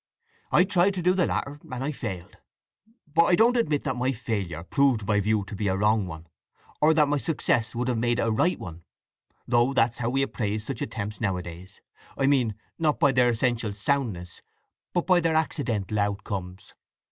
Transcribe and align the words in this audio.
I 0.51 0.63
tried 0.63 0.95
to 0.95 1.03
do 1.03 1.13
the 1.13 1.27
latter, 1.27 1.59
and 1.71 1.83
I 1.83 1.91
failed. 1.91 2.37
But 3.13 3.25
I 3.25 3.35
don't 3.35 3.55
admit 3.55 3.83
that 3.83 3.95
my 3.95 4.11
failure 4.11 4.63
proved 4.63 5.05
my 5.05 5.19
view 5.19 5.43
to 5.45 5.55
be 5.55 5.67
a 5.67 5.77
wrong 5.77 6.07
one, 6.07 6.25
or 6.81 6.95
that 6.95 7.07
my 7.07 7.19
success 7.19 7.75
would 7.75 7.87
have 7.87 7.99
made 7.99 8.17
it 8.17 8.23
a 8.23 8.31
right 8.31 8.57
one; 8.57 8.83
though 9.47 9.75
that's 9.75 9.99
how 9.99 10.09
we 10.09 10.23
appraise 10.23 10.63
such 10.63 10.81
attempts 10.81 11.21
nowadays—I 11.21 12.25
mean, 12.25 12.55
not 12.79 12.99
by 12.99 13.11
their 13.11 13.29
essential 13.29 13.73
soundness, 13.73 14.41
but 14.91 15.05
by 15.05 15.19
their 15.19 15.35
accidental 15.35 15.99
outcomes. 15.99 16.73